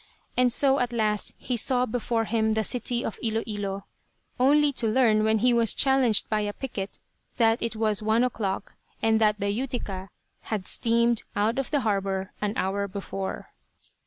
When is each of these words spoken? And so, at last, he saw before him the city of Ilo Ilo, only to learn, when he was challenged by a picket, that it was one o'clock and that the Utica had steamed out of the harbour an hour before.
And 0.35 0.51
so, 0.51 0.79
at 0.79 0.91
last, 0.93 1.35
he 1.37 1.55
saw 1.55 1.85
before 1.85 2.25
him 2.25 2.55
the 2.55 2.63
city 2.63 3.05
of 3.05 3.19
Ilo 3.23 3.43
Ilo, 3.45 3.85
only 4.39 4.73
to 4.73 4.87
learn, 4.87 5.23
when 5.23 5.37
he 5.37 5.53
was 5.53 5.75
challenged 5.75 6.27
by 6.27 6.39
a 6.41 6.53
picket, 6.53 6.97
that 7.37 7.61
it 7.61 7.75
was 7.75 8.01
one 8.01 8.23
o'clock 8.23 8.73
and 9.03 9.21
that 9.21 9.39
the 9.39 9.51
Utica 9.51 10.09
had 10.45 10.65
steamed 10.65 11.21
out 11.35 11.59
of 11.59 11.69
the 11.69 11.81
harbour 11.81 12.33
an 12.41 12.57
hour 12.57 12.87
before. 12.87 13.53